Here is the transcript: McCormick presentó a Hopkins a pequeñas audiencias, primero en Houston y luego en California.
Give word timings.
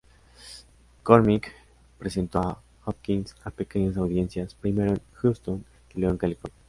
McCormick 1.03 1.51
presentó 1.99 2.39
a 2.39 2.59
Hopkins 2.85 3.35
a 3.43 3.51
pequeñas 3.51 3.97
audiencias, 3.97 4.55
primero 4.55 4.93
en 4.93 5.01
Houston 5.21 5.63
y 5.93 5.99
luego 5.99 6.13
en 6.13 6.17
California. 6.17 6.57